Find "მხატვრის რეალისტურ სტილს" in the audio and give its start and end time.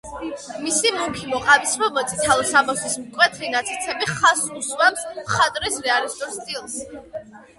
5.21-6.79